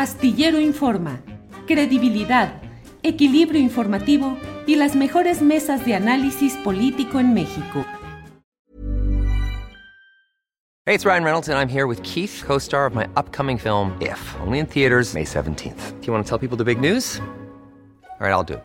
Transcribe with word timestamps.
Astillero 0.00 0.58
Informa, 0.58 1.20
credibilidad, 1.66 2.62
equilibrio 3.02 3.60
informativo 3.60 4.38
y 4.66 4.76
las 4.76 4.96
mejores 4.96 5.42
mesas 5.42 5.84
de 5.84 5.94
análisis 5.94 6.54
político 6.64 7.20
en 7.20 7.34
México. 7.34 7.84
Hey, 10.86 10.94
it's 10.94 11.04
Ryan 11.04 11.22
Reynolds 11.22 11.48
and 11.50 11.58
I'm 11.58 11.68
here 11.68 11.86
with 11.86 12.02
Keith, 12.02 12.42
co-star 12.46 12.86
of 12.86 12.94
my 12.94 13.08
upcoming 13.14 13.58
film 13.58 13.92
If, 14.00 14.18
only 14.40 14.60
in 14.60 14.66
theaters 14.66 15.12
May 15.12 15.24
17th. 15.24 16.00
Do 16.00 16.06
you 16.06 16.12
want 16.14 16.26
to 16.26 16.28
tell 16.28 16.38
people 16.38 16.56
the 16.56 16.64
big 16.64 16.80
news? 16.80 17.20
All 18.20 18.26
right, 18.26 18.32
I'll 18.32 18.42
do 18.42 18.54
it. 18.54 18.64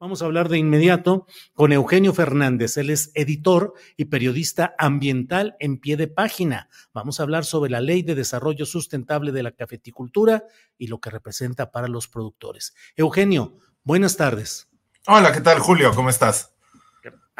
Vamos 0.00 0.22
a 0.22 0.26
hablar 0.26 0.48
de 0.48 0.58
inmediato 0.58 1.26
con 1.54 1.72
Eugenio 1.72 2.14
Fernández. 2.14 2.76
Él 2.76 2.90
es 2.90 3.10
editor 3.14 3.74
y 3.96 4.04
periodista 4.04 4.76
ambiental 4.78 5.56
en 5.58 5.78
pie 5.78 5.96
de 5.96 6.06
página. 6.06 6.68
Vamos 6.94 7.18
a 7.18 7.24
hablar 7.24 7.44
sobre 7.44 7.68
la 7.68 7.80
ley 7.80 8.02
de 8.02 8.14
desarrollo 8.14 8.64
sustentable 8.64 9.32
de 9.32 9.42
la 9.42 9.50
cafeticultura 9.50 10.44
y 10.78 10.86
lo 10.86 11.00
que 11.00 11.10
representa 11.10 11.72
para 11.72 11.88
los 11.88 12.06
productores. 12.06 12.76
Eugenio, 12.94 13.56
buenas 13.82 14.16
tardes. 14.16 14.68
Hola, 15.08 15.32
¿qué 15.32 15.40
tal, 15.40 15.58
Julio? 15.58 15.90
¿Cómo 15.92 16.10
estás? 16.10 16.54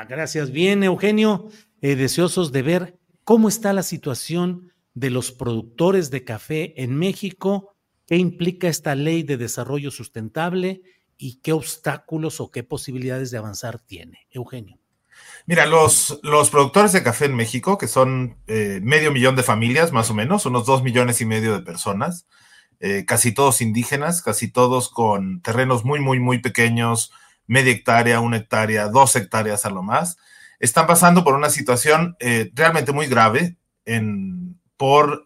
Gracias. 0.09 0.51
Bien, 0.51 0.83
Eugenio. 0.83 1.51
Eh, 1.81 1.95
deseosos 1.95 2.51
de 2.51 2.63
ver 2.63 2.99
cómo 3.23 3.49
está 3.49 3.73
la 3.73 3.85
situación 3.85 4.73
de 4.95 5.11
los 5.11 5.31
productores 5.31 6.11
de 6.11 6.25
café 6.25 6.83
en 6.83 6.97
México, 6.97 7.77
qué 8.05 8.17
implica 8.17 8.67
esta 8.67 8.97
ley 8.97 9.23
de 9.23 9.37
desarrollo 9.37 9.93
sustentable 9.93 10.83
y 11.19 11.41
qué 11.41 11.53
obstáculos 11.53 12.41
o 12.41 12.51
qué 12.51 12.63
posibilidades 12.63 13.31
de 13.31 13.39
avanzar 13.39 13.81
tiene. 13.81 14.27
Eugenio. 14.31 14.79
Mira, 15.47 15.67
los, 15.67 16.21
los 16.23 16.51
productores 16.51 16.93
de 16.93 17.03
café 17.03 17.25
en 17.25 17.35
México, 17.35 17.77
que 17.77 17.89
son 17.89 18.37
eh, 18.47 18.81
medio 18.83 19.11
millón 19.11 19.35
de 19.35 19.43
familias 19.43 19.93
más 19.93 20.11
o 20.11 20.15
menos, 20.15 20.47
unos 20.47 20.65
dos 20.65 20.83
millones 20.83 21.21
y 21.21 21.27
medio 21.27 21.53
de 21.53 21.65
personas, 21.65 22.27
eh, 22.81 23.05
casi 23.05 23.33
todos 23.33 23.61
indígenas, 23.61 24.23
casi 24.23 24.49
todos 24.51 24.89
con 24.89 25.43
terrenos 25.43 25.85
muy, 25.85 26.01
muy, 26.01 26.21
muy 26.21 26.39
pequeños, 26.39 27.13
media 27.47 27.73
hectárea, 27.73 28.21
una 28.21 28.37
hectárea, 28.37 28.89
dos 28.89 29.17
hectáreas 29.17 29.65
a 29.65 29.71
lo 29.71 29.83
más, 29.83 30.19
están 30.61 30.87
pasando 30.87 31.25
por 31.25 31.35
una 31.35 31.51
situación 31.51 32.17
eh, 32.21 32.51
realmente 32.55 32.93
muy 32.93 33.07
grave 33.07 33.57
en, 33.85 34.61
por 34.77 35.25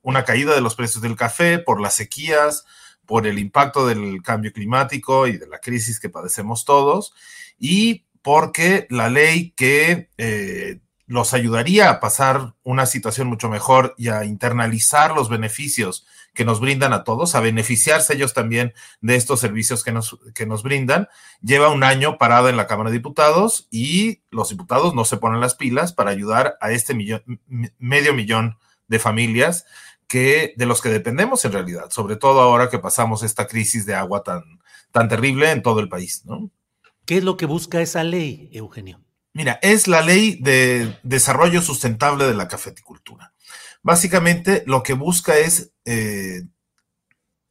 una 0.00 0.24
caída 0.24 0.56
de 0.56 0.60
los 0.60 0.74
precios 0.74 1.02
del 1.02 1.14
café, 1.14 1.60
por 1.60 1.80
las 1.80 1.94
sequías, 1.94 2.64
por 3.06 3.26
el 3.26 3.38
impacto 3.38 3.86
del 3.86 4.22
cambio 4.22 4.52
climático 4.52 5.26
y 5.26 5.36
de 5.36 5.46
la 5.46 5.58
crisis 5.58 6.00
que 6.00 6.08
padecemos 6.08 6.64
todos, 6.64 7.14
y 7.58 8.06
porque 8.22 8.86
la 8.90 9.10
ley 9.10 9.52
que 9.56 10.10
eh, 10.16 10.80
los 11.06 11.34
ayudaría 11.34 11.90
a 11.90 12.00
pasar 12.00 12.54
una 12.62 12.86
situación 12.86 13.26
mucho 13.26 13.48
mejor 13.48 13.94
y 13.98 14.08
a 14.08 14.24
internalizar 14.24 15.12
los 15.12 15.28
beneficios 15.28 16.06
que 16.32 16.44
nos 16.44 16.60
brindan 16.60 16.94
a 16.94 17.04
todos, 17.04 17.34
a 17.34 17.40
beneficiarse 17.40 18.14
ellos 18.14 18.32
también 18.32 18.72
de 19.00 19.16
estos 19.16 19.40
servicios 19.40 19.84
que 19.84 19.92
nos, 19.92 20.18
que 20.34 20.46
nos 20.46 20.62
brindan, 20.62 21.08
lleva 21.42 21.68
un 21.68 21.84
año 21.84 22.16
parada 22.16 22.48
en 22.48 22.56
la 22.56 22.66
Cámara 22.66 22.90
de 22.90 22.96
Diputados 22.96 23.68
y 23.70 24.22
los 24.30 24.48
diputados 24.48 24.94
no 24.94 25.04
se 25.04 25.18
ponen 25.18 25.40
las 25.40 25.54
pilas 25.54 25.92
para 25.92 26.10
ayudar 26.10 26.56
a 26.60 26.70
este 26.70 26.94
millón, 26.94 27.22
medio 27.78 28.14
millón 28.14 28.56
de 28.88 28.98
familias 28.98 29.66
que, 30.08 30.54
de 30.56 30.66
los 30.66 30.80
que 30.82 30.88
dependemos 30.88 31.44
en 31.44 31.52
realidad, 31.52 31.90
sobre 31.90 32.16
todo 32.16 32.40
ahora 32.40 32.68
que 32.68 32.78
pasamos 32.78 33.22
esta 33.22 33.46
crisis 33.46 33.86
de 33.86 33.94
agua 33.94 34.22
tan, 34.22 34.42
tan 34.90 35.08
terrible 35.08 35.50
en 35.50 35.62
todo 35.62 35.80
el 35.80 35.88
país. 35.88 36.24
¿no? 36.24 36.50
¿Qué 37.04 37.18
es 37.18 37.24
lo 37.24 37.36
que 37.36 37.46
busca 37.46 37.80
esa 37.80 38.04
ley, 38.04 38.48
Eugenio? 38.52 39.00
Mira, 39.34 39.58
es 39.62 39.88
la 39.88 40.02
ley 40.02 40.38
de 40.40 40.98
desarrollo 41.02 41.62
sustentable 41.62 42.26
de 42.26 42.34
la 42.34 42.48
cafeticultura. 42.48 43.32
Básicamente 43.82 44.62
lo 44.66 44.82
que 44.82 44.92
busca 44.92 45.36
es 45.38 45.72
eh, 45.84 46.42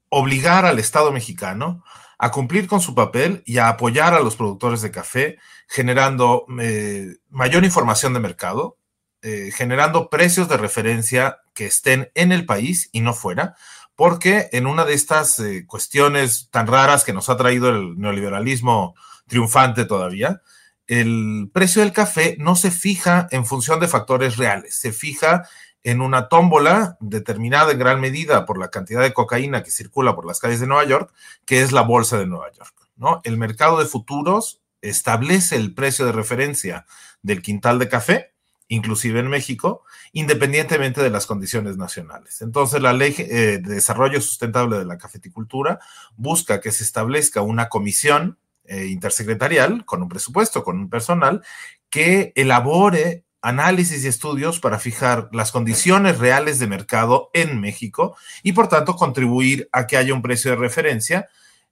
obligar 0.10 0.66
al 0.66 0.80
Estado 0.80 1.12
mexicano 1.12 1.84
a 2.18 2.32
cumplir 2.32 2.68
con 2.68 2.82
su 2.82 2.94
papel 2.94 3.42
y 3.46 3.58
a 3.58 3.68
apoyar 3.68 4.14
a 4.14 4.20
los 4.20 4.36
productores 4.36 4.82
de 4.82 4.92
café, 4.92 5.40
generando 5.68 6.46
eh, 6.62 7.16
mayor 7.30 7.66
información 7.66 8.14
de 8.14 8.20
mercado, 8.20 8.78
eh, 9.24 9.50
generando 9.54 10.10
precios 10.10 10.48
de 10.48 10.58
referencia 10.58 11.40
que 11.54 11.66
estén 11.66 12.12
en 12.16 12.32
el 12.32 12.46
país 12.46 12.90
y 12.92 13.02
no 13.02 13.14
fuera, 13.14 13.56
porque 13.96 14.50
en 14.52 14.68
una 14.68 14.86
de 14.86 14.94
estas 14.94 15.40
eh, 15.40 15.66
cuestiones 15.68 16.50
tan 16.50 16.68
raras 16.68 17.04
que 17.04 17.14
nos 17.14 17.30
ha 17.30 17.38
traído 17.38 17.70
el 17.70 18.00
neoliberalismo 18.00 18.96
triunfante 19.28 19.86
todavía, 19.86 20.42
el 20.88 21.50
precio 21.54 21.82
del 21.82 21.94
café 21.94 22.36
no 22.40 22.56
se 22.56 22.72
fija 22.72 23.28
en 23.32 23.46
función 23.46 23.80
de 23.80 23.88
factores 23.88 24.38
reales, 24.38 24.76
se 24.76 24.92
fija 24.92 25.48
en 25.84 26.02
una 26.02 26.28
tómbola 26.30 26.98
determinada 27.00 27.72
en 27.72 27.80
gran 27.80 28.00
medida 28.02 28.46
por 28.46 28.60
la 28.60 28.70
cantidad 28.70 29.02
de 29.02 29.14
cocaína 29.14 29.64
que 29.64 29.72
circula 29.72 30.16
por 30.16 30.26
las 30.26 30.40
calles 30.40 30.60
de 30.60 30.68
Nueva 30.68 30.86
York, 30.86 31.14
que 31.46 31.62
es 31.62 31.72
la 31.72 31.82
bolsa 31.82 32.18
de 32.18 32.28
Nueva 32.28 32.52
York. 32.52 32.74
¿no? 32.96 33.22
El 33.24 33.38
mercado 33.38 33.80
de 33.80 33.86
futuros 33.86 34.62
establece 34.82 35.56
el 35.56 35.74
precio 35.74 36.06
de 36.06 36.12
referencia 36.12 36.86
del 37.22 37.42
quintal 37.42 37.80
de 37.80 37.90
café 37.90 38.31
inclusive 38.72 39.20
en 39.20 39.28
México, 39.28 39.84
independientemente 40.14 41.04
de 41.04 41.10
las 41.10 41.26
condiciones 41.26 41.76
nacionales. 41.76 42.42
Entonces, 42.42 42.82
la 42.82 42.94
Ley 42.94 43.14
eh, 43.18 43.60
de 43.62 43.76
Desarrollo 43.76 44.22
Sustentable 44.22 44.78
de 44.78 44.86
la 44.86 44.98
Cafeticultura 44.98 45.80
busca 46.16 46.62
que 46.62 46.72
se 46.72 46.86
establezca 46.86 47.42
una 47.42 47.68
comisión 47.68 48.38
eh, 48.64 48.86
intersecretarial 48.86 49.84
con 49.84 50.02
un 50.02 50.08
presupuesto, 50.08 50.64
con 50.64 50.80
un 50.80 50.90
personal, 50.90 51.44
que 51.90 52.32
elabore 52.38 53.26
análisis 53.42 54.06
y 54.06 54.08
estudios 54.08 54.62
para 54.62 54.80
fijar 54.80 55.28
las 55.34 55.52
condiciones 55.52 56.20
reales 56.20 56.58
de 56.58 56.68
mercado 56.68 57.30
en 57.34 57.60
México 57.60 58.16
y, 58.42 58.54
por 58.54 58.70
tanto, 58.70 58.96
contribuir 58.96 59.68
a 59.74 59.86
que 59.86 59.98
haya 59.98 60.14
un 60.14 60.22
precio 60.22 60.52
de 60.52 60.58
referencia 60.58 61.28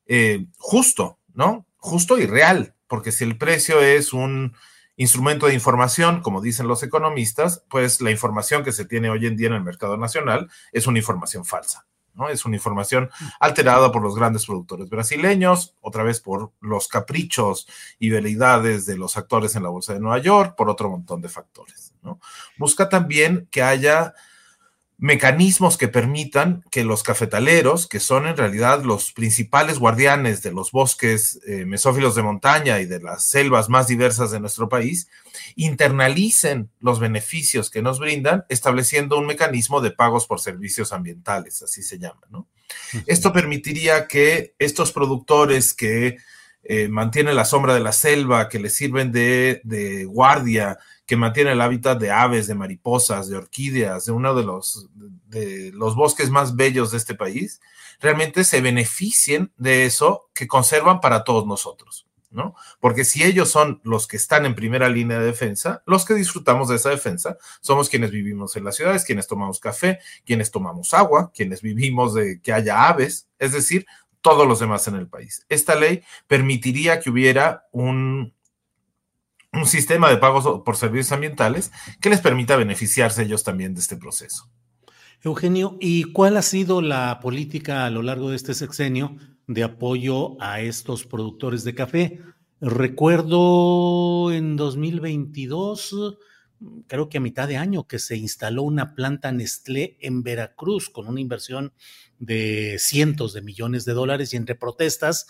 eh, 0.06 0.48
justo, 0.58 1.18
¿no? 1.34 1.66
Justo 1.78 2.18
y 2.18 2.26
real, 2.26 2.76
porque 2.88 3.14
si 3.14 3.24
el 3.24 3.38
precio 3.38 3.80
es 3.80 4.12
un 4.12 4.54
instrumento 5.00 5.48
de 5.48 5.54
información, 5.54 6.22
como 6.22 6.42
dicen 6.42 6.68
los 6.68 6.84
economistas, 6.84 7.64
pues 7.70 8.02
la 8.02 8.12
información 8.12 8.66
que 8.66 8.74
se 8.74 8.84
tiene 8.84 9.10
hoy 9.10 9.26
en 9.26 9.38
día 9.38 9.48
en 9.48 9.54
el 9.54 9.64
mercado 9.64 9.96
nacional 9.96 10.52
es 10.74 10.88
una 10.88 11.00
información 11.00 11.46
falsa. 11.46 11.88
¿no? 12.16 12.28
Es 12.28 12.44
una 12.44 12.58
información 12.58 13.10
alterada 13.40 13.94
por 13.94 14.04
los 14.04 14.14
grandes 14.14 14.46
productores 14.46 14.90
brasileños, 14.90 15.78
otra 15.80 16.04
vez 16.04 16.20
por 16.20 16.52
los 16.60 16.90
caprichos 16.90 17.66
y 17.98 18.10
veleidades 18.10 18.86
de 18.86 18.98
los 18.98 19.16
actores 19.16 19.56
en 19.56 19.64
la 19.64 19.70
Bolsa 19.70 19.94
de 19.94 20.02
Nueva 20.02 20.18
York, 20.20 20.56
por 20.58 20.70
otro 20.70 20.90
montón 20.90 21.22
de 21.22 21.30
factores. 21.30 21.94
¿no? 22.02 22.20
Busca 22.58 22.90
también 22.90 23.48
que 23.52 23.64
haya 23.64 24.14
mecanismos 25.00 25.78
que 25.78 25.88
permitan 25.88 26.66
que 26.72 26.84
los 26.84 27.04
cafetaleros, 27.04 27.88
que 27.88 28.02
son 28.02 28.28
en 28.28 28.36
realidad 28.36 28.84
los 28.84 29.14
principales 29.14 29.80
guardianes 29.80 30.44
de 30.44 30.52
los 30.52 30.72
bosques 30.72 31.40
eh, 31.48 31.66
mesófilos 31.66 32.16
de 32.16 32.24
montaña 32.24 32.82
y 32.82 32.86
de 32.86 33.00
las 33.00 33.24
selvas 33.24 33.70
más 33.70 33.88
diversas 33.88 34.32
de 34.32 34.42
nuestro 34.42 34.68
país, 34.68 35.08
internalicen 35.56 36.70
los 36.82 37.00
beneficios 37.00 37.70
que 37.70 37.82
nos 37.82 37.98
brindan, 38.00 38.44
estableciendo 38.50 39.18
un 39.18 39.26
mecanismo 39.26 39.80
de 39.80 39.92
pagos 39.92 40.28
por 40.28 40.42
servicios 40.42 40.92
ambientales, 40.92 41.62
así 41.62 41.82
se 41.82 41.98
llama. 41.98 42.22
¿no? 42.30 42.50
Esto 43.08 43.32
permitiría 43.32 44.06
que 44.06 44.54
estos 44.60 44.92
productores 44.92 45.74
que 45.74 46.18
eh, 46.64 46.90
mantienen 46.90 47.38
la 47.38 47.46
sombra 47.46 47.74
de 47.74 47.80
la 47.80 47.94
selva, 47.94 48.50
que 48.50 48.60
les 48.60 48.76
sirven 48.76 49.14
de, 49.14 49.62
de 49.64 50.04
guardia, 50.04 50.78
que 51.10 51.18
mantiene 51.18 51.54
el 51.54 51.62
hábitat 51.62 52.00
de 52.00 52.12
aves, 52.12 52.46
de 52.46 52.54
mariposas, 52.54 53.28
de 53.28 53.36
orquídeas, 53.36 54.06
de 54.06 54.12
uno 54.12 54.36
de 54.36 54.44
los, 54.44 54.90
de 55.26 55.72
los 55.74 55.96
bosques 55.96 56.30
más 56.30 56.56
bellos 56.56 56.92
de 56.92 56.98
este 56.98 57.16
país, 57.16 57.62
realmente 58.00 58.44
se 58.44 58.62
beneficien 58.62 59.52
de 59.58 59.88
eso 59.88 60.30
que 60.36 60.48
conservan 60.48 61.00
para 61.00 61.24
todos 61.24 61.48
nosotros. 61.48 62.06
¿no? 62.30 62.54
Porque 62.80 63.06
si 63.06 63.24
ellos 63.24 63.50
son 63.50 63.82
los 63.84 64.08
que 64.08 64.18
están 64.18 64.46
en 64.46 64.54
primera 64.54 64.88
línea 64.88 65.18
de 65.18 65.26
defensa, 65.26 65.82
los 65.88 66.06
que 66.06 66.14
disfrutamos 66.14 66.70
de 66.70 66.76
esa 66.76 66.92
defensa 66.92 67.40
somos 67.60 67.90
quienes 67.90 68.12
vivimos 68.12 68.56
en 68.56 68.66
las 68.66 68.76
ciudades, 68.76 69.04
quienes 69.04 69.26
tomamos 69.26 69.60
café, 69.60 69.98
quienes 70.28 70.52
tomamos 70.52 70.94
agua, 70.94 71.32
quienes 71.34 71.64
vivimos 71.64 72.14
de 72.14 72.40
que 72.40 72.54
haya 72.54 72.88
aves, 72.88 73.28
es 73.40 73.54
decir, 73.54 73.88
todos 74.22 74.48
los 74.48 74.60
demás 74.60 74.88
en 74.88 74.94
el 74.94 75.08
país. 75.08 75.44
Esta 75.50 75.74
ley 75.74 76.04
permitiría 76.28 77.00
que 77.00 77.10
hubiera 77.10 77.66
un, 77.72 78.36
un 79.54 79.66
sistema 79.66 80.10
de 80.10 80.18
pagos 80.18 80.62
por 80.64 80.78
servicios 80.78 81.12
ambientales 81.12 81.72
que 82.02 82.10
les 82.10 82.22
permita 82.22 82.56
beneficiarse 82.56 83.24
ellos 83.24 83.44
también 83.44 83.74
de 83.74 83.82
este 83.82 83.98
proceso. 83.98 84.50
Eugenio, 85.22 85.78
¿y 85.82 86.04
cuál 86.06 86.38
ha 86.38 86.42
sido 86.42 86.82
la 86.82 87.20
política 87.20 87.86
a 87.86 87.90
lo 87.90 88.02
largo 88.02 88.30
de 88.30 88.38
este 88.38 88.54
sexenio 88.54 89.18
de 89.48 89.64
apoyo 89.64 90.42
a 90.42 90.62
estos 90.62 91.06
productores 91.06 91.64
de 91.64 91.76
café? 91.76 92.22
Recuerdo 92.62 94.32
en 94.32 94.56
2022, 94.56 96.18
creo 96.88 97.10
que 97.10 97.18
a 97.18 97.22
mitad 97.22 97.48
de 97.48 97.58
año, 97.58 97.86
que 97.86 98.00
se 98.00 98.16
instaló 98.16 98.64
una 98.64 98.96
planta 98.96 99.32
Nestlé 99.32 99.98
en 100.00 100.24
Veracruz 100.24 100.90
con 100.90 101.08
una 101.08 101.20
inversión 101.20 101.74
de 102.20 102.78
cientos 102.80 103.34
de 103.34 103.42
millones 103.42 103.86
de 103.86 103.94
dólares 103.94 104.34
y 104.34 104.38
entre 104.38 104.56
protestas 104.56 105.28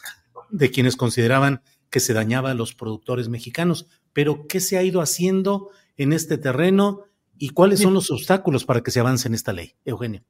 de 0.50 0.70
quienes 0.72 0.96
consideraban 0.96 1.62
que 1.90 2.00
se 2.00 2.14
dañaba 2.14 2.52
a 2.52 2.56
los 2.56 2.74
productores 2.74 3.30
mexicanos. 3.30 3.88
Pero, 4.14 4.48
¿qué 4.48 4.60
se 4.60 4.78
ha 4.78 4.84
ido 4.84 5.02
haciendo 5.02 5.70
en 5.98 6.14
este 6.14 6.38
terreno? 6.38 7.04
¿Y 7.38 7.50
cuáles 7.50 7.80
son 7.80 7.94
los 7.94 8.12
obstáculos 8.12 8.66
para 8.66 8.82
que 8.82 8.92
se 8.92 9.00
avance 9.00 9.28
en 9.28 9.34
esta 9.34 9.54
ley, 9.54 9.76
Eugenio? 9.86 10.24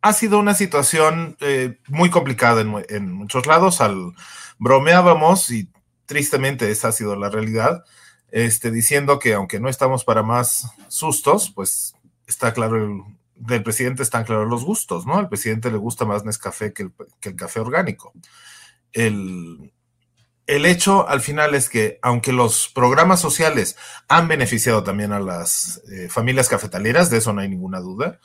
Ha 0.00 0.12
sido 0.12 0.38
una 0.38 0.54
situación 0.54 1.36
eh, 1.40 1.78
muy 1.88 2.10
complicada 2.10 2.60
en, 2.88 3.12
muchos 3.12 3.46
lados. 3.46 3.80
Al 3.80 4.12
bromeábamos 4.58 5.50
y 5.50 5.68
tristemente 6.06 6.70
esa 6.70 6.88
ha 6.88 6.92
sido 6.92 7.16
la 7.16 7.28
realidad, 7.28 7.84
este, 8.30 8.70
diciendo 8.70 9.18
que 9.18 9.34
aunque 9.34 9.60
no 9.60 9.68
estamos 9.68 10.04
para 10.04 10.22
más 10.22 10.70
sustos, 10.88 11.50
pues 11.50 11.94
está 12.26 12.54
claro 12.54 12.76
el, 12.76 13.02
del 13.34 13.62
presidente 13.62 14.02
están 14.02 14.24
claros 14.24 14.48
los 14.48 14.64
gustos, 14.64 15.06
¿no? 15.06 15.16
Al 15.16 15.28
presidente 15.28 15.70
le 15.70 15.76
gusta 15.76 16.04
más 16.04 16.24
Nescafé 16.24 16.72
que 16.72 16.84
el, 16.84 16.92
que 17.20 17.30
el 17.30 17.36
café 17.36 17.60
orgánico. 17.60 18.12
El, 18.92 19.72
el 20.46 20.64
hecho 20.64 21.08
al 21.08 21.20
final 21.20 21.54
es 21.54 21.68
que, 21.68 21.98
aunque 22.02 22.32
los 22.32 22.68
programas 22.68 23.20
sociales 23.20 23.76
han 24.08 24.28
beneficiado 24.28 24.84
también 24.84 25.12
a 25.12 25.20
las 25.20 25.82
eh, 25.90 26.08
familias 26.08 26.48
cafetaleras, 26.48 27.10
de 27.10 27.18
eso 27.18 27.32
no 27.32 27.40
hay 27.40 27.48
ninguna 27.48 27.80
duda, 27.80 28.20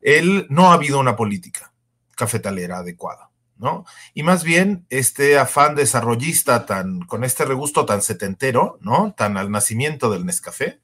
él 0.00 0.46
no 0.50 0.70
ha 0.70 0.74
habido 0.74 0.98
una 0.98 1.16
política 1.16 1.72
cafetalera 2.16 2.78
adecuada, 2.78 3.30
¿no? 3.56 3.84
Y 4.14 4.22
más 4.22 4.42
bien 4.44 4.86
este 4.90 5.38
afán 5.38 5.74
desarrollista 5.74 6.66
tan, 6.66 7.00
con 7.02 7.24
este 7.24 7.44
regusto 7.44 7.86
tan 7.86 8.02
setentero, 8.02 8.78
¿no? 8.80 9.14
Tan 9.16 9.36
al 9.36 9.50
nacimiento 9.50 10.10
del 10.10 10.26
Nescafé, 10.26 10.80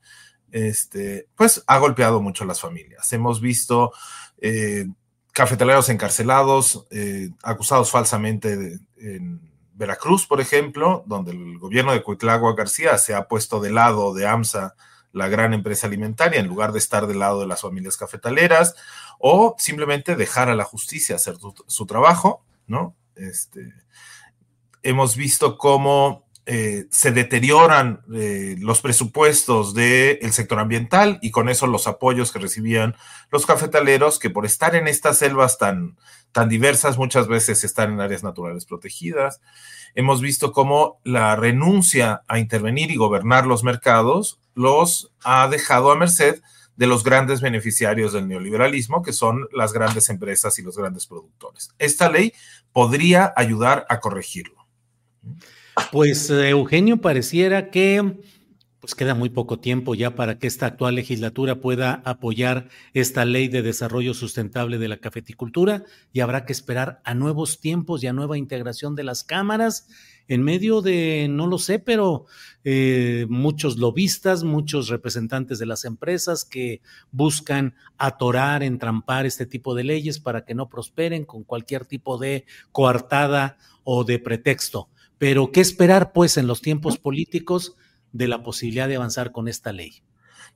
este, 0.53 1.29
pues 1.35 1.65
ha 1.67 1.79
golpeado 1.79 2.21
mucho 2.23 2.45
a 2.45 2.47
las 2.47 2.61
familias. 2.61 3.13
Hemos 3.13 3.41
visto 3.41 3.93
eh, 4.41 4.87
cafetaleros 5.33 5.89
encarcelados, 5.89 6.87
eh, 6.91 7.31
acusados 7.43 7.91
falsamente 7.91 8.57
de, 8.57 8.79
en 8.99 9.56
Veracruz, 9.77 10.27
por 10.27 10.41
ejemplo, 10.41 11.05
donde 11.07 11.33
el 11.33 11.59
gobierno 11.59 11.93
de 11.93 12.03
Cuitlagua 12.03 12.55
García 12.55 12.97
se 12.97 13.15
ha 13.15 13.29
puesto 13.29 13.61
de 13.61 13.71
lado 13.71 14.15
de 14.15 14.27
AMSA, 14.27 14.75
la 15.13 15.29
gran 15.29 15.55
empresa 15.55 15.87
alimentaria, 15.87 16.41
en 16.41 16.47
lugar 16.47 16.73
de 16.73 16.79
estar 16.79 17.07
del 17.07 17.19
lado 17.19 17.41
de 17.41 17.47
las 17.47 17.61
familias 17.61 17.97
cafetaleras, 17.97 18.75
o 19.19 19.55
simplemente 19.59 20.17
dejar 20.17 20.49
a 20.49 20.55
la 20.55 20.65
justicia 20.65 21.17
hacer 21.17 21.37
su, 21.67 21.87
trabajo, 21.87 22.43
¿no? 22.67 22.95
Este, 23.15 23.73
hemos 24.83 25.17
visto 25.17 25.57
cómo 25.59 26.26
eh, 26.49 26.87
se 26.93 27.11
deterioran 27.11 28.03
eh, 28.15 28.55
los 28.61 28.81
presupuestos 28.81 29.75
del 29.75 30.33
sector 30.33 30.61
ambiental 30.61 31.19
y 31.21 31.33
con 31.33 31.49
eso 31.49 31.67
los 31.67 31.89
apoyos 31.89 32.31
que 32.31 32.39
recibían 32.39 32.95
los 33.33 33.47
cafetaleros, 33.47 34.21
que 34.21 34.31
por 34.31 34.47
estar 34.47 34.77
en 34.77 34.87
estas 34.87 35.19
selvas 35.19 35.59
tan, 35.59 35.97
tan 36.31 36.49
diversas, 36.49 36.99
muchas 36.99 37.27
veces 37.27 37.65
están 37.65 37.95
en 37.95 38.01
áreas 38.01 38.23
naturales 38.23 38.65
protegidas. 38.65 39.41
Hemos 39.97 40.21
visto 40.21 40.53
cómo 40.53 41.01
la 41.03 41.35
renuncia 41.35 42.23
a 42.29 42.39
intervenir 42.39 42.93
y 42.93 42.97
gobernar 42.97 43.45
los 43.47 43.65
mercados 43.65 44.39
los 44.55 45.13
ha 45.25 45.49
dejado 45.49 45.91
a 45.91 45.97
merced 45.97 46.43
de 46.77 46.87
los 46.87 47.03
grandes 47.03 47.41
beneficiarios 47.41 48.13
del 48.13 48.29
neoliberalismo, 48.29 49.03
que 49.03 49.13
son 49.13 49.49
las 49.53 49.73
grandes 49.73 50.11
empresas 50.11 50.59
y 50.61 50.63
los 50.63 50.77
grandes 50.77 51.07
productores. 51.07 51.71
Esta 51.79 52.09
ley 52.09 52.33
podría 52.71 53.33
ayudar 53.35 53.85
a 53.89 53.99
corregirlo. 53.99 54.67
Pues 55.93 56.31
Eugenio 56.31 57.01
pareciera 57.01 57.71
que 57.71 58.21
pues 58.81 58.95
queda 58.95 59.15
muy 59.15 59.31
poco 59.31 59.59
tiempo 59.59 59.95
ya 59.95 60.15
para 60.15 60.39
que 60.39 60.47
esta 60.47 60.67
actual 60.67 60.95
legislatura 60.95 61.61
pueda 61.61 62.03
apoyar 62.05 62.69
esta 62.95 63.25
ley 63.25 63.49
de 63.49 63.63
desarrollo 63.63 64.15
sustentable 64.15 64.79
de 64.79 64.89
la 64.89 64.99
cafeticultura 64.99 65.85
y 66.13 66.21
habrá 66.21 66.45
que 66.45 66.53
esperar 66.53 67.01
a 67.05 67.15
nuevos 67.15 67.61
tiempos 67.61 68.03
y 68.03 68.07
a 68.07 68.13
nueva 68.13 68.39
integración 68.39 68.95
de 68.95 69.05
las 69.05 69.25
cámaras 69.25 69.89
en 70.29 70.43
medio 70.43 70.83
de, 70.83 71.27
no 71.29 71.47
lo 71.47 71.59
sé, 71.59 71.79
pero 71.79 72.27
eh, 72.65 73.27
muchos 73.29 73.77
lobistas, 73.77 74.45
muchos 74.45 74.89
representantes 74.89 75.59
de 75.59 75.67
las 75.67 75.85
empresas 75.85 76.45
que 76.45 76.81
buscan 77.11 77.75
atorar, 77.99 78.63
entrampar 78.63 79.27
este 79.27 79.47
tipo 79.47 79.75
de 79.75 79.85
leyes 79.85 80.21
para 80.21 80.45
que 80.45 80.55
no 80.55 80.69
prosperen 80.69 81.25
con 81.25 81.45
cualquier 81.45 81.87
tipo 81.87 82.19
de 82.19 82.45
coartada 82.73 83.59
o 83.85 84.05
de 84.05 84.19
pretexto. 84.19 84.89
Pero, 85.19 85.51
¿qué 85.53 85.61
esperar, 85.61 86.13
pues, 86.13 86.37
en 86.37 86.47
los 86.47 86.61
tiempos 86.61 86.99
políticos? 86.99 87.77
de 88.17 88.29
la 88.29 88.43
posibilidad 88.43 88.89
de 88.89 88.97
avanzar 88.97 89.33
con 89.33 89.49
esta 89.49 89.73
ley? 89.73 90.03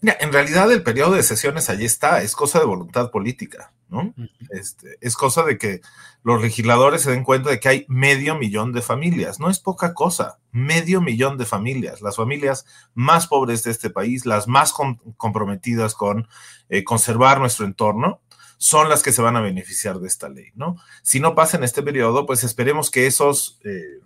Mira, 0.00 0.16
en 0.20 0.32
realidad 0.32 0.72
el 0.72 0.82
periodo 0.82 1.12
de 1.12 1.22
sesiones 1.22 1.68
allí 1.68 1.84
está, 1.84 2.22
es 2.22 2.34
cosa 2.34 2.58
de 2.58 2.64
voluntad 2.64 3.10
política, 3.10 3.74
¿no? 3.90 4.14
este, 4.48 4.96
es 5.02 5.14
cosa 5.14 5.42
de 5.42 5.58
que 5.58 5.82
los 6.22 6.40
legisladores 6.40 7.02
se 7.02 7.10
den 7.10 7.22
cuenta 7.22 7.50
de 7.50 7.60
que 7.60 7.68
hay 7.68 7.86
medio 7.86 8.34
millón 8.34 8.72
de 8.72 8.80
familias, 8.80 9.40
no 9.40 9.50
es 9.50 9.58
poca 9.58 9.92
cosa, 9.92 10.38
medio 10.52 11.02
millón 11.02 11.36
de 11.36 11.44
familias, 11.44 12.00
las 12.00 12.16
familias 12.16 12.64
más 12.94 13.26
pobres 13.26 13.62
de 13.62 13.72
este 13.72 13.90
país, 13.90 14.24
las 14.24 14.48
más 14.48 14.72
comprometidas 15.18 15.94
con 15.94 16.28
eh, 16.70 16.82
conservar 16.82 17.38
nuestro 17.38 17.66
entorno, 17.66 18.22
son 18.56 18.88
las 18.88 19.02
que 19.02 19.12
se 19.12 19.22
van 19.22 19.36
a 19.36 19.40
beneficiar 19.40 19.98
de 20.00 20.08
esta 20.08 20.28
ley, 20.28 20.48
¿no? 20.54 20.76
Si 21.02 21.18
no 21.18 21.34
pasa 21.34 21.56
en 21.56 21.64
este 21.64 21.82
periodo, 21.82 22.26
pues 22.26 22.44
esperemos 22.44 22.90
que 22.90 23.06
esos 23.06 23.58
eh, 23.64 24.00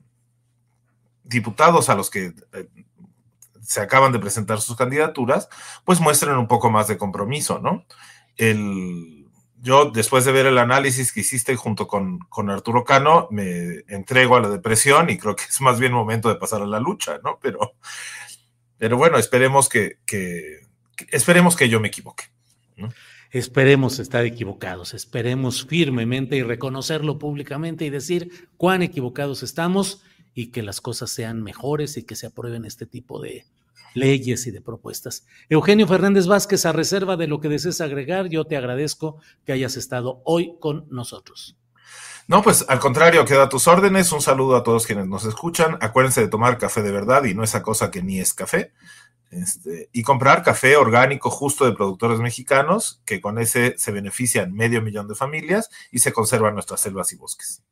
diputados 1.25 1.89
a 1.89 1.95
los 1.95 2.11
que 2.11 2.33
eh, 2.53 2.69
se 3.63 3.81
acaban 3.81 4.13
de 4.13 4.19
presentar 4.19 4.61
sus 4.61 4.77
candidaturas, 4.77 5.49
pues 5.85 6.01
muestren 6.01 6.37
un 6.37 6.47
poco 6.47 6.71
más 6.71 6.87
de 6.87 6.99
compromiso, 6.99 7.59
¿no? 7.59 7.85
El, 8.37 9.27
yo, 9.65 9.91
después 9.91 10.27
de 10.27 10.33
ver 10.33 10.47
el 10.47 10.59
análisis 10.59 11.11
que 11.11 11.21
hiciste 11.21 11.57
junto 11.57 11.87
con, 11.87 12.19
con, 12.29 12.51
Arturo 12.51 12.85
Cano, 12.85 13.29
me 13.31 13.85
entrego 13.89 14.37
a 14.37 14.41
la 14.41 14.51
depresión 14.51 15.09
y 15.09 15.17
creo 15.17 15.35
que 15.35 15.45
es 15.45 15.61
más 15.63 15.81
bien 15.81 15.93
momento 15.93 16.29
de 16.29 16.35
pasar 16.37 16.61
a 16.61 16.67
la 16.67 16.81
lucha, 16.81 17.19
¿no? 17.25 17.39
Pero, 17.41 17.75
pero 18.77 18.99
bueno, 18.99 19.17
esperemos 19.17 19.71
que, 19.71 19.99
que, 20.05 20.61
esperemos 21.09 21.57
que 21.57 21.71
yo 21.71 21.81
me 21.81 21.89
equivoque. 21.89 22.25
Esperemos 23.31 23.99
estar 23.99 24.27
equivocados, 24.27 24.93
esperemos 24.93 25.67
firmemente 25.67 26.37
y 26.37 26.43
reconocerlo 26.43 27.19
públicamente 27.19 27.87
y 27.87 27.91
decir 27.91 28.49
cuán 28.59 28.83
equivocados 28.83 29.43
estamos 29.43 30.03
y 30.35 30.49
que 30.49 30.63
las 30.63 30.81
cosas 30.81 31.11
sean 31.11 31.43
mejores 31.43 31.97
y 31.97 32.03
que 32.03 32.17
se 32.17 32.27
aprueben 32.27 32.65
este 32.65 32.87
tipo 32.87 33.21
de 33.21 33.47
leyes 33.95 34.47
y 34.47 34.51
de 34.51 34.61
propuestas. 34.61 35.25
Eugenio 35.49 35.87
Fernández 35.87 36.27
Vázquez, 36.27 36.67
a 36.67 36.73
reserva 36.73 37.17
de 37.17 37.29
lo 37.29 37.41
que 37.41 37.49
desees 37.49 37.81
agregar, 37.81 38.29
yo 38.29 38.45
te 38.45 38.57
agradezco 38.57 39.19
que 39.47 39.53
hayas 39.53 39.77
estado 39.77 40.21
hoy 40.25 40.57
con 40.61 40.87
nosotros. 40.91 41.57
No, 42.27 42.43
pues 42.43 42.65
al 42.69 42.79
contrario, 42.79 43.25
queda 43.25 43.45
a 43.45 43.49
tus 43.49 43.69
órdenes. 43.69 44.11
Un 44.11 44.23
saludo 44.23 44.57
a 44.57 44.63
todos 44.63 44.87
quienes 44.87 45.07
nos 45.07 45.27
escuchan. 45.27 45.77
Acuérdense 45.81 46.23
de 46.23 46.29
tomar 46.29 46.57
café 46.57 46.83
de 46.83 46.91
verdad 46.91 47.25
y 47.25 47.35
no 47.35 47.45
esa 47.45 47.63
cosa 47.63 47.91
que 47.91 48.03
ni 48.03 48.19
es 48.19 48.33
café. 48.33 48.73
Este, 49.31 49.91
y 49.93 50.03
comprar 50.03 50.43
café 50.43 50.77
orgánico 50.77 51.29
justo 51.29 51.67
de 51.67 51.73
productores 51.73 52.21
mexicanos, 52.21 53.03
que 53.05 53.21
con 53.21 53.39
ese 53.39 53.75
se 53.79 53.93
benefician 53.93 54.55
medio 54.55 54.81
millón 54.81 55.09
de 55.09 55.15
familias 55.15 55.69
y 55.91 55.99
se 55.99 56.13
conservan 56.13 56.55
nuestras 56.55 56.81
selvas 56.81 57.13
y 57.13 57.17
bosques. 57.17 57.63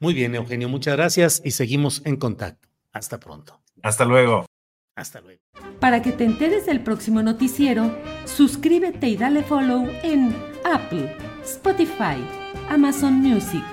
Muy 0.00 0.14
bien, 0.14 0.34
Eugenio, 0.34 0.68
muchas 0.68 0.96
gracias 0.96 1.42
y 1.44 1.52
seguimos 1.52 2.02
en 2.04 2.16
contacto. 2.16 2.68
Hasta 2.92 3.18
pronto. 3.18 3.60
Hasta 3.82 4.04
luego. 4.04 4.46
Hasta 4.94 5.20
luego. 5.20 5.40
Para 5.80 6.02
que 6.02 6.12
te 6.12 6.24
enteres 6.24 6.66
del 6.66 6.82
próximo 6.82 7.22
noticiero, 7.22 7.96
suscríbete 8.24 9.08
y 9.08 9.16
dale 9.16 9.42
follow 9.42 9.88
en 10.02 10.34
Apple, 10.64 11.16
Spotify, 11.42 12.22
Amazon 12.68 13.14
Music, 13.14 13.64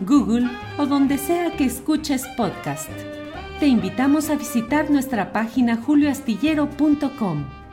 Google 0.00 0.48
o 0.78 0.86
donde 0.86 1.16
sea 1.16 1.56
que 1.56 1.64
escuches 1.64 2.26
podcast. 2.36 2.90
Te 3.60 3.66
invitamos 3.66 4.30
a 4.30 4.36
visitar 4.36 4.90
nuestra 4.90 5.32
página 5.32 5.76
julioastillero.com. 5.76 7.63